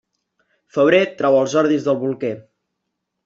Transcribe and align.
Febrer 0.77 1.01
trau 1.19 1.37
els 1.41 1.55
ordis 1.63 1.85
del 1.89 1.99
bolquer. 2.05 2.35